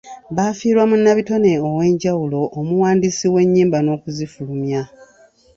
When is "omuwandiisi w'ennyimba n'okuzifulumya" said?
2.59-4.81